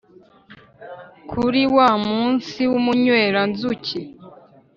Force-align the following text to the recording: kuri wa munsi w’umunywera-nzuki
kuri 1.29 1.61
wa 1.75 1.89
munsi 2.07 2.59
w’umunywera-nzuki 2.71 3.99